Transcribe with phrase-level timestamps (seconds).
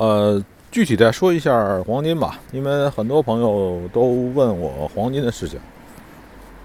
[0.00, 5.60] 呃，具体再说一下黄金吧，因为很多朋友都问我黄金的事情。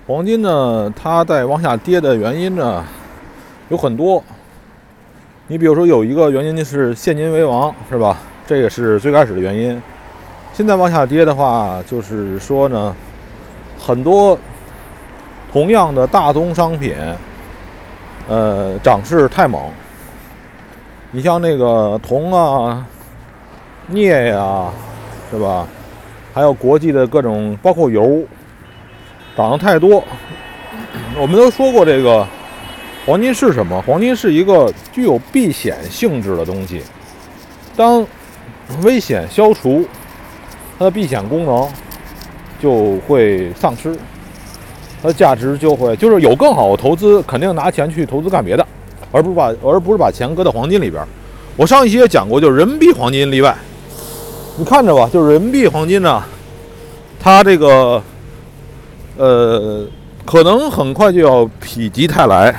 [0.08, 2.82] 黄金呢，它在往下跌的原因呢
[3.68, 4.24] 有很多。
[5.48, 8.20] 你比如说，有一个原因就是现金为王，是吧？
[8.48, 9.82] 这也是最开始的原因。
[10.54, 12.96] 现在往下跌的话，就是说呢，
[13.78, 14.40] 很多
[15.52, 16.96] 同样的大宗商品，
[18.30, 19.62] 呃，涨势太猛。
[21.12, 22.88] 你像那个铜啊。
[23.90, 24.72] 镍呀，
[25.32, 25.68] 是吧？
[26.34, 28.24] 还有国际的各种，包括油，
[29.38, 30.04] 涨得太多。
[31.18, 32.28] 我们都说过，这个
[33.06, 33.82] 黄金是什么？
[33.84, 36.82] 黄金是一个具有避险性质的东西。
[37.76, 38.06] 当
[38.84, 39.86] 危险消除，
[40.78, 41.68] 它的避险功能
[42.60, 43.96] 就会丧失，
[45.02, 48.66] 它的价值就会就是有更好的投资，肯定拿钱去投资干别的，
[49.12, 51.02] 而不是把而不是把钱搁在黄金里边。
[51.56, 53.56] 我上一期也讲过，就是人民币黄金例外。
[54.58, 56.24] 你看着吧，就是人民币黄金呢，
[57.20, 58.02] 它这个，
[59.18, 59.86] 呃，
[60.24, 62.56] 可能很快就要否极泰来，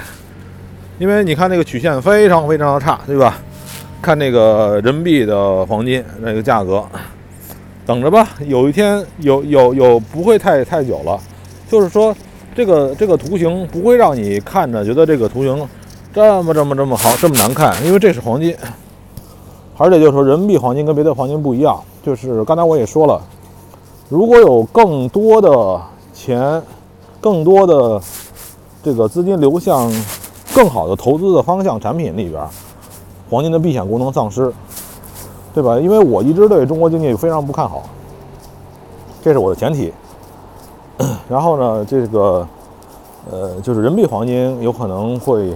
[0.98, 3.38] 因为你看那个曲线非常非常的差，对吧？
[4.02, 6.84] 看那个人民币的黄金那个价格，
[7.86, 11.18] 等着吧，有一天有有有不会太太久了，
[11.66, 12.14] 就是说
[12.54, 15.66] 这个这个图形不会让你看着觉得这个图形
[16.12, 18.54] 这么这么这么好这么难看，因为这是黄金。
[19.78, 23.20] 而且就是说，人民币黄金跟别的黄金不一样，就是刚才我也说了，
[24.08, 25.80] 如果有更多的
[26.14, 26.62] 钱、
[27.20, 28.00] 更多的
[28.82, 29.92] 这个资金流向
[30.54, 32.42] 更好的投资的方向产品里边，
[33.28, 34.50] 黄金的避险功能丧失，
[35.52, 35.78] 对吧？
[35.78, 37.82] 因为我一直对中国经济非常不看好，
[39.22, 39.92] 这是我的前提。
[41.28, 42.48] 然后呢，这个
[43.30, 45.54] 呃，就是人民币黄金有可能会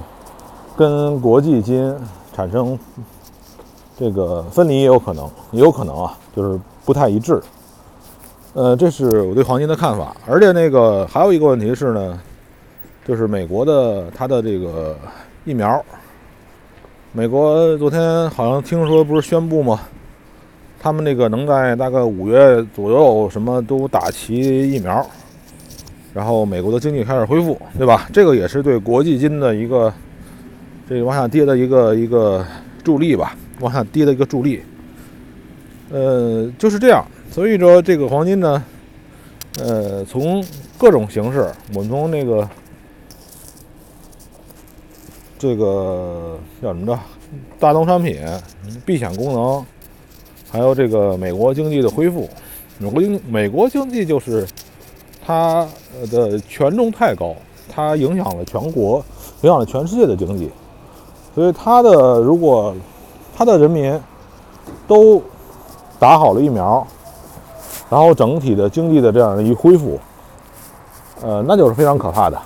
[0.76, 1.96] 跟国际金
[2.34, 2.78] 产生。
[4.00, 7.38] 这个分离也有可能，也有可能啊，就是不太一致。
[8.54, 10.16] 呃，这是我对黄金的看法。
[10.26, 12.18] 而且那个还有一个问题是呢，
[13.06, 14.96] 就是美国的它的这个
[15.44, 15.84] 疫苗，
[17.12, 19.80] 美国昨天好像听说不是宣布吗？
[20.82, 24.34] 他们那个能在大概五月左右什么都打齐
[24.72, 25.06] 疫苗，
[26.14, 28.08] 然后美国的经济开始恢复，对吧？
[28.14, 29.92] 这个也是对国际金的一个
[30.88, 32.42] 这个往下跌的一个一个
[32.82, 33.36] 助力吧。
[33.60, 34.62] 往下跌的一个助力，
[35.90, 37.04] 呃，就是这样。
[37.30, 38.62] 所以说，这个黄金呢，
[39.60, 40.44] 呃，从
[40.76, 42.48] 各种形式，我们从那个
[45.38, 46.98] 这个叫什么着，
[47.58, 48.18] 大宗商品、
[48.84, 49.64] 避险功能，
[50.50, 52.28] 还有这个美国经济的恢复。
[52.78, 54.46] 美国经美国经济就是
[55.24, 55.68] 它
[56.10, 57.36] 的权重太高，
[57.68, 59.04] 它影响了全国，
[59.42, 60.50] 影响了全世界的经济。
[61.34, 62.74] 所以它的如果
[63.40, 63.98] 他的人民
[64.86, 65.22] 都
[65.98, 66.86] 打好了疫苗，
[67.88, 69.98] 然后整体的经济的这样的一恢复，
[71.22, 72.38] 呃，那就是非常可怕的。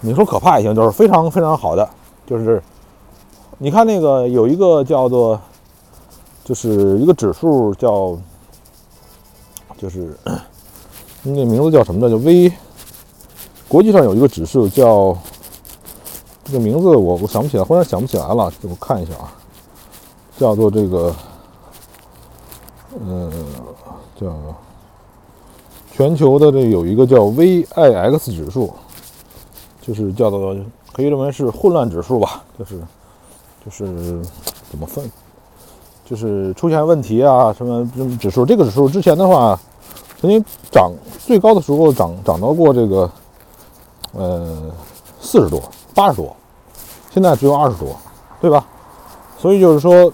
[0.00, 1.88] 你说可怕也行，就是非常非常好的。
[2.26, 2.60] 就是
[3.56, 5.40] 你看那个有一个叫做，
[6.44, 8.18] 就是一个指数叫，
[9.76, 10.12] 就是
[11.22, 12.10] 那名字叫什么的？
[12.10, 12.52] 就 V。
[13.68, 15.16] 国际上有一个指数叫
[16.42, 19.32] 这个名字，我我想不起来，忽然想不起来了，我看一下啊。
[20.38, 21.12] 叫做这个，
[23.04, 23.28] 呃，
[24.14, 24.32] 叫
[25.92, 28.72] 全球的这有一个叫 VIX 指数，
[29.82, 30.56] 就是叫做
[30.92, 32.80] 可以认为是混乱指数吧，就是
[33.64, 34.22] 就是
[34.70, 35.10] 怎么分，
[36.04, 37.84] 就是出现问题啊什么
[38.20, 38.46] 指数。
[38.46, 39.58] 这个指数之前的话，
[40.20, 43.10] 曾经涨最高的时候涨涨到过这个
[44.12, 44.56] 呃
[45.20, 45.60] 四十多、
[45.96, 46.36] 八十多，
[47.10, 47.96] 现在只有二十多，
[48.40, 48.64] 对吧？
[49.36, 50.12] 所以就是说。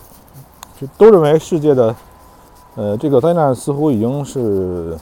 [0.81, 1.95] 就都认为世界的，
[2.75, 4.99] 呃，这个灾难似乎已经是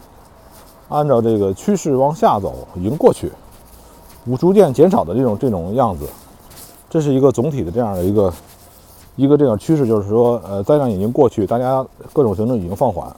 [0.89, 3.33] 按照这个趋势往下走，已经过去，
[4.27, 6.07] 无逐渐减少的这种这种样子，
[6.91, 8.33] 这是一个总体的这样的一个
[9.17, 13.11] 一个这样趋势，就是说，呃，灾难已经过去，大家各种行动已经放缓，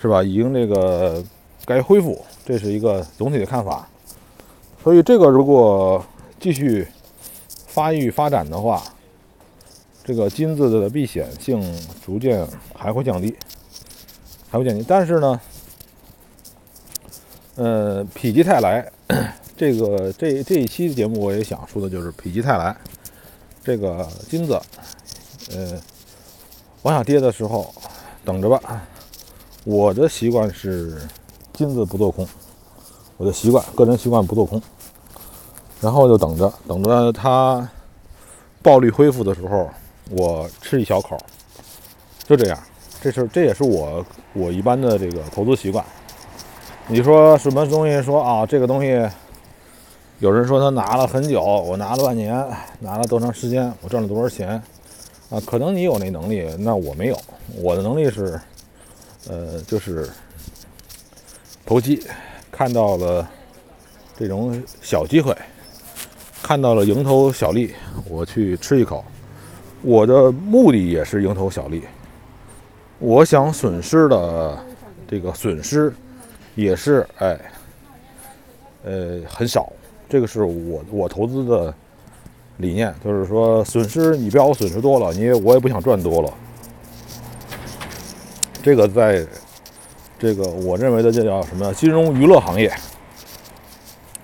[0.00, 0.22] 是吧？
[0.22, 1.22] 已经这个
[1.66, 3.86] 该恢复，这是一个总体的看法。
[4.82, 6.02] 所以这个如果
[6.40, 6.88] 继续
[7.66, 8.82] 发育发展的话，
[10.08, 11.62] 这个金子的避险性
[12.02, 12.42] 逐渐
[12.74, 13.36] 还会降低，
[14.48, 14.82] 还会降低。
[14.88, 15.38] 但是呢，
[17.56, 18.90] 呃，否极泰来，
[19.54, 22.74] 这个这这一期的节目我也想说的就是否极泰来。
[23.62, 24.58] 这个金子，
[25.50, 25.78] 呃，
[26.80, 27.70] 往下跌的时候，
[28.24, 28.86] 等着吧。
[29.64, 30.98] 我的习惯是
[31.52, 32.26] 金子不做空，
[33.18, 34.62] 我的习惯，个人习惯不做空，
[35.82, 37.68] 然后就等着，等着它
[38.62, 39.68] 暴力恢复的时候。
[40.10, 41.18] 我吃一小口，
[42.26, 42.58] 就这样。
[43.00, 45.84] 这是这也是我我一般的这个投资习惯。
[46.88, 48.02] 你说什么东西？
[48.02, 49.08] 说啊，这个东西，
[50.18, 52.44] 有人说他拿了很久，我拿了半年，
[52.80, 54.60] 拿了多长时间，我赚了多少钱
[55.30, 55.40] 啊？
[55.46, 57.20] 可能你有那能力，那我没有。
[57.56, 58.40] 我的能力是，
[59.28, 60.08] 呃，就是
[61.64, 62.02] 投机，
[62.50, 63.28] 看到了
[64.18, 65.36] 这种小机会，
[66.42, 67.74] 看到了蝇头小利，
[68.08, 69.04] 我去吃一口。
[69.82, 71.82] 我的目的也是蝇头小利，
[72.98, 74.58] 我想损失的
[75.06, 75.92] 这个损失。
[76.54, 77.38] 也是，哎，
[78.84, 79.72] 呃，很少。
[80.08, 81.72] 这个是我我投资的
[82.56, 86.34] 理念，就是说损失你不要我损失多了，你我也不想赚多了。
[88.60, 89.24] 这个在
[90.18, 92.74] 这个我认为的这叫什么金融娱乐行业，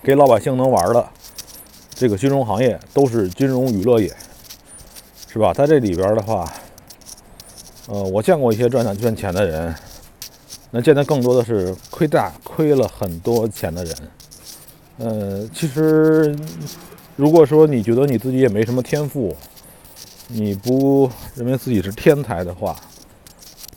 [0.03, 1.09] 给老百姓能玩的
[1.91, 4.13] 这个金融行业都是金融娱乐业，
[5.35, 5.53] 是吧？
[5.53, 6.49] 在这里边的话，
[7.89, 9.75] 呃，我见过一些赚赚钱的人。
[10.71, 13.97] 那见得更多的是亏大、亏了很多钱的人。
[14.99, 16.37] 呃，其实
[17.17, 19.37] 如果说你觉得你自己也没什么天赋，
[20.29, 22.77] 你不认为自己是天才的话，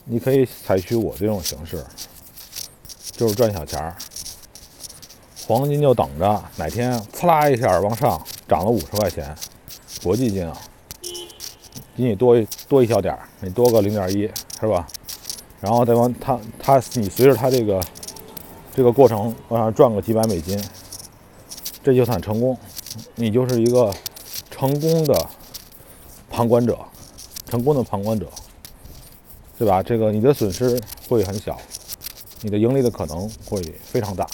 [0.05, 1.83] 你可以采取我这种形式，
[3.13, 3.95] 就是赚小钱儿。
[5.47, 9.35] 黄金就等着哪天呲啦一下往上涨了五十块钱，
[10.03, 10.55] 国际金啊，
[11.97, 12.39] 比你多
[12.69, 14.29] 多一小点儿，你多个零点一，
[14.59, 14.87] 是吧？
[15.59, 17.83] 然后再往它它你随着它这个
[18.75, 20.63] 这个过程往上赚个几百美金，
[21.83, 22.55] 这就算成功，
[23.15, 23.91] 你就是一个
[24.51, 25.27] 成功的
[26.29, 26.77] 旁观者，
[27.49, 28.27] 成功的旁观者，
[29.57, 29.81] 对吧？
[29.81, 30.79] 这个你的损失
[31.09, 31.57] 会很小，
[32.41, 34.27] 你的盈利的可能会非常大。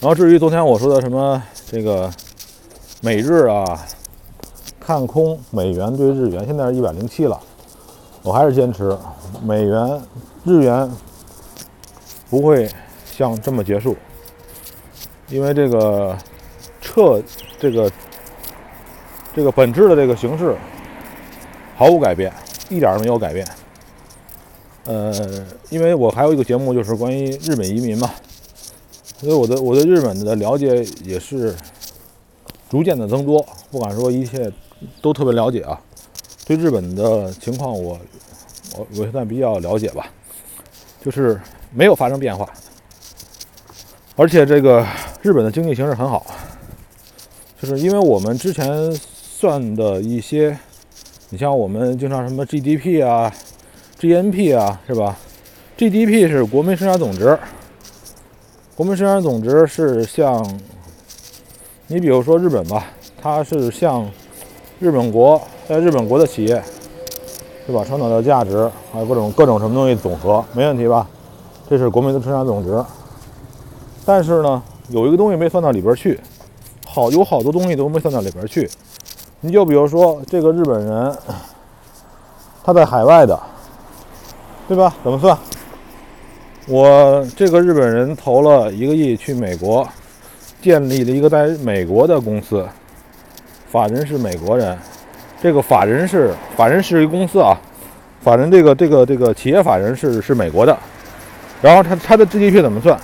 [0.00, 1.40] 然后至于昨天我说的什么
[1.70, 2.12] 这个
[3.00, 3.86] 美日啊。
[4.78, 7.40] 看空美元对日元，现在是一百零七了。
[8.22, 8.96] 我还是坚持
[9.42, 10.00] 美元、
[10.44, 10.88] 日元
[12.30, 12.70] 不会
[13.04, 13.96] 像这么结束，
[15.28, 16.16] 因为这个
[16.80, 17.20] 撤
[17.58, 17.90] 这个
[19.34, 20.56] 这个本质的这个形式
[21.76, 22.32] 毫无改变，
[22.68, 23.44] 一点儿没有改变。
[24.84, 25.12] 呃，
[25.68, 28.08] 因为我还有一个节目就是关于日本移民嘛，
[29.18, 31.56] 所以我的我对日本的了解也是
[32.68, 34.52] 逐渐的增多，不敢说一切。
[35.00, 35.80] 都特别了解啊，
[36.46, 37.98] 对日本的情况，我
[38.76, 40.06] 我我现在比较了解吧，
[41.02, 41.40] 就是
[41.72, 42.46] 没有发生变化，
[44.16, 44.86] 而且这个
[45.22, 46.26] 日本的经济形势很好，
[47.58, 50.56] 就是因为我们之前算的一些，
[51.30, 53.32] 你像我们经常什么 GDP 啊、
[53.98, 55.16] GNP 啊，是吧
[55.78, 57.38] ？GDP 是国民生产总值，
[58.74, 60.44] 国民生产总值是像，
[61.88, 62.84] 你比如说日本吧，
[63.20, 64.08] 它是像。
[64.78, 66.62] 日本国在日本国的企业，
[67.66, 67.82] 是吧？
[67.82, 71.08] 创造的价值还有各种各种什么东西总和，没问题吧？
[71.66, 72.84] 这是国民的生产总值。
[74.04, 76.20] 但是呢，有一个东西没算到里边去，
[76.84, 78.70] 好有好多东西都没算到里边去。
[79.40, 81.16] 你就比如说这个日本人，
[82.62, 83.40] 他在海外的，
[84.68, 84.94] 对吧？
[85.02, 85.38] 怎么算？
[86.68, 89.88] 我这个日本人投了一个亿去美国，
[90.66, 92.66] 建立了一个在美国的公司。
[93.70, 94.76] 法人是美国人，
[95.40, 97.56] 这个法人是法人是一个公司啊，
[98.20, 100.76] 法人这个这个这个企业法人是是美国的，
[101.62, 102.98] 然后他他的 GDP 怎么算？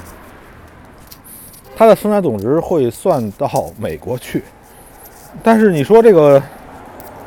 [1.76, 4.42] 他的生产总值会算到美国去，
[5.40, 6.42] 但是你说这个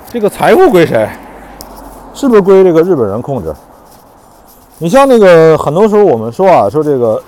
[0.10, 1.08] 这个财富归谁？
[2.14, 3.56] 是不是归这个日本人控制？
[4.80, 7.24] 你像那个很多时候我们说啊，说这个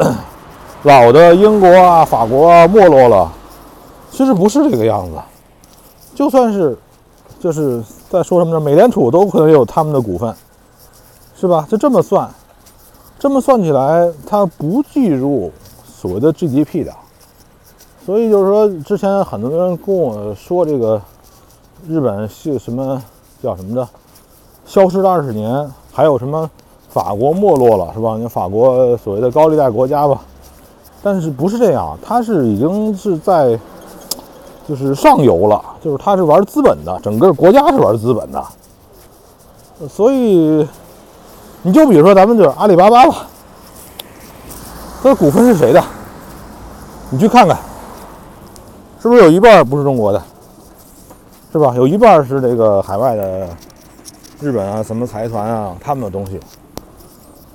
[0.83, 3.31] 老的英国啊、法国啊没落了，
[4.11, 5.17] 其实不是这个样子。
[6.13, 6.77] 就算是，
[7.39, 8.59] 就是在说什么呢？
[8.59, 10.33] 美联储都可能有他们的股份，
[11.35, 11.67] 是吧？
[11.69, 12.29] 就这么算，
[13.19, 15.51] 这么算起来，它不计入
[15.85, 16.93] 所谓的 GDP 的。
[18.05, 21.01] 所以就是说，之前很多人跟我说这个
[21.87, 23.01] 日本是什么
[23.43, 23.87] 叫什么的，
[24.65, 26.49] 消失了二十年，还有什么
[26.89, 28.15] 法国没落了，是吧？
[28.17, 30.21] 你法国所谓的高利贷国家吧，
[31.01, 31.97] 但是不是这样？
[32.01, 33.59] 它是已经是在。
[34.67, 38.45] 就是上游了，就是他是玩资本的，整个国家是玩资本的，
[39.87, 40.67] 所以
[41.61, 43.27] 你就比如说咱们就是阿里巴巴吧，
[45.01, 45.81] 它的股份是谁的？
[47.09, 47.57] 你去看看，
[49.01, 50.21] 是不是有一半不是中国的？
[51.53, 51.73] 是吧？
[51.77, 53.47] 有一半是这个海外的
[54.41, 56.37] 日本啊，什么财团啊，他们的东西。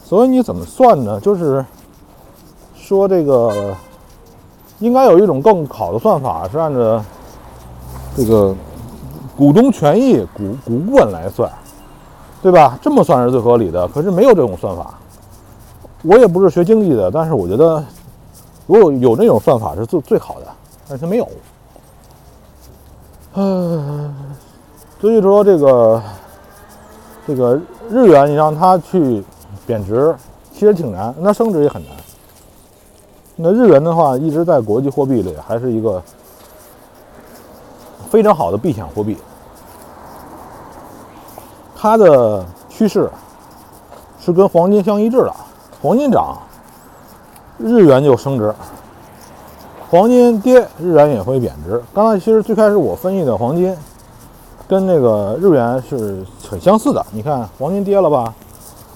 [0.02, 1.20] 所以你怎么算呢？
[1.20, 1.62] 就是
[2.82, 3.74] 说这个。
[4.78, 7.00] 应该有一种更好的算法，是按照
[8.16, 8.52] 这个
[9.36, 11.48] 股东权益股股本来算，
[12.42, 12.76] 对吧？
[12.82, 13.86] 这么算是最合理的。
[13.86, 14.94] 可是没有这种算法，
[16.02, 17.84] 我也不是学经济的，但是我觉得
[18.66, 20.46] 如果有那种算法是最最好的，
[20.88, 21.28] 但是它没有。
[23.34, 24.12] 嗯，
[25.00, 26.02] 所以说这个
[27.24, 27.56] 这个
[27.88, 29.22] 日元你让它去
[29.64, 30.12] 贬值，
[30.52, 31.92] 其实挺难，那升值也很难。
[33.36, 36.02] 那日元的话，一直在国际货币里还是一个
[38.10, 39.16] 非常好的避险货币。
[41.74, 43.10] 它的趋势
[44.20, 45.34] 是跟黄金相一致的，
[45.80, 46.36] 黄金涨，
[47.58, 48.52] 日元就升值；
[49.90, 51.82] 黄金跌，日元也会贬值。
[51.92, 53.76] 刚才其实最开始我分析的黄金
[54.68, 57.04] 跟那个日元是很相似的。
[57.10, 58.32] 你看黄金跌了吧？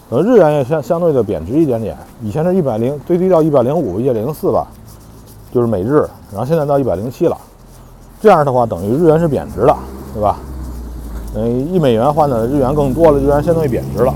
[0.09, 4.65] 呃，日元也相相对的贬值一点点，以前是一百零最低到一百零五、一百零四吧，
[5.53, 7.37] 就是每日，然后现在到一百零七了。
[8.21, 9.77] 这样的话，等于日元是贬值的，
[10.15, 10.39] 对吧？
[11.35, 14.15] 嗯，一美元换的日元更多了，日元相当于贬值了。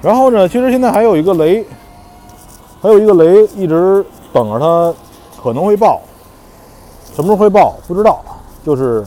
[0.00, 1.66] 然后呢，其实现在还有一个雷，
[2.80, 4.94] 还有一个雷一直等着它，
[5.42, 6.00] 可能会爆，
[7.12, 8.20] 什么时候会爆不知道，
[8.64, 9.04] 就是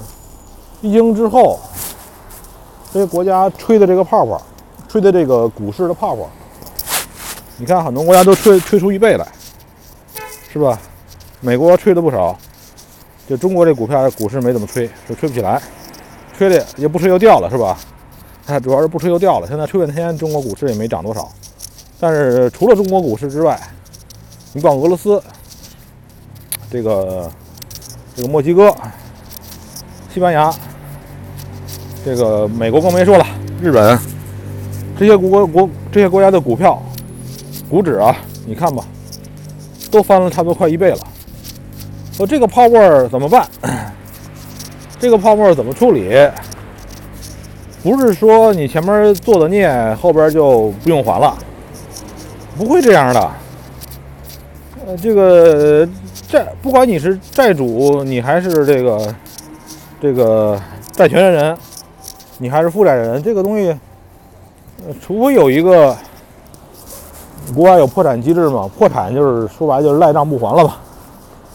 [0.82, 1.58] 一经之后。
[2.94, 4.40] 这些国家吹的这个泡泡，
[4.88, 6.30] 吹的这个股市的泡泡，
[7.58, 9.28] 你看很多国家都吹吹出一倍来，
[10.52, 10.80] 是吧？
[11.42, 12.38] 美国吹了不少，
[13.28, 15.60] 就中国这股票股市没怎么吹，就吹不起来，
[16.38, 17.76] 吹的也不吹又掉了，是吧？
[18.46, 19.48] 它 主要是不吹又掉了。
[19.48, 21.28] 现在吹半天，中国股市也没涨多少。
[22.00, 23.60] 但是除了中国股市之外，
[24.54, 25.20] 你管俄罗斯，
[26.70, 27.32] 这个
[28.16, 28.72] 这个墨西哥、
[30.14, 30.54] 西班牙。
[32.06, 33.26] 这个美国更没说了，
[33.62, 33.98] 日本
[35.00, 36.82] 这些国国这些国家的股票、
[37.70, 38.84] 股指啊，你看吧，
[39.90, 41.00] 都翻了差不多快一倍了。
[42.12, 43.48] 说这个泡沫怎么办？
[45.00, 46.30] 这个泡沫怎么处理？
[47.82, 51.38] 不是说你前面做的孽，后边就不用还了，
[52.58, 53.32] 不会这样的。
[54.86, 55.88] 呃，这个
[56.28, 59.16] 债，不管你是债主，你还是这个
[60.02, 61.58] 这个债权人。
[62.40, 63.78] 你还是负债人，这个东西，
[65.02, 65.96] 除非有一个
[67.56, 70.78] 国外有破产机制嘛，破产就是说白就是赖账不还了吧。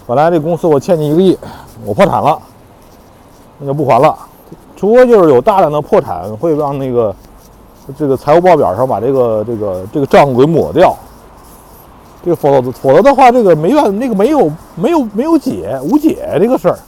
[0.07, 1.39] 本来这公司我欠你一个亿，
[1.85, 2.41] 我破产了，
[3.59, 4.17] 那就不还了。
[4.77, 7.15] 除非就是有大量的破产会让那个
[7.99, 10.97] 这个财务报表上把这个这个这个账给抹掉，
[12.25, 16.79] 这个否否则的话，这个没办那个没有没有没有解无解这个事儿，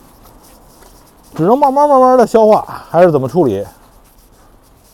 [1.34, 3.66] 只能慢慢慢慢的消化，还是怎么处理？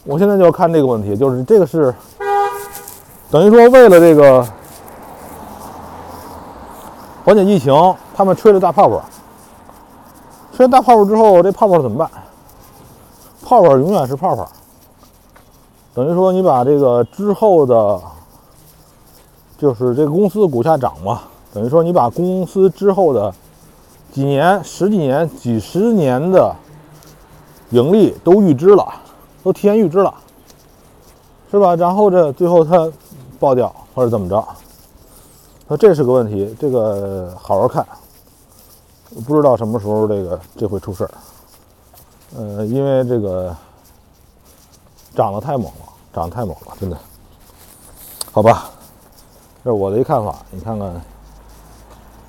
[0.08, 1.92] 我现在就要看这个问题，就是这个是
[3.28, 4.46] 等于说为了这个
[7.25, 7.75] 缓解疫情，
[8.14, 9.02] 他们吹了大泡泡，
[10.54, 12.08] 吹了大泡泡之后，这泡泡怎么办？
[13.42, 14.48] 泡泡永远是泡泡，
[15.92, 18.00] 等于说你把这个之后的，
[19.58, 21.22] 就是这个公司的股价涨嘛，
[21.52, 23.34] 等于说你把公司之后的
[24.12, 26.54] 几年、十几年、几十年的
[27.70, 28.86] 盈利都预支了。
[29.47, 30.12] 都提前预支了，
[31.53, 31.76] 是吧？
[31.76, 32.91] 然后这最后它
[33.38, 34.45] 爆掉或者怎么着？
[35.69, 37.87] 那这是个问题，这个好好看。
[39.25, 41.11] 不知道什么时候这个这会出事儿。
[42.37, 43.55] 呃，因为这个
[45.15, 46.99] 涨得太猛了，涨得太猛了，真的。
[48.33, 48.69] 好吧，
[49.62, 51.00] 这是我的一看法，你看看。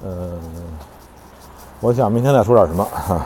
[0.03, 0.39] 嗯，
[1.79, 3.25] 我想明天再说点什么哈。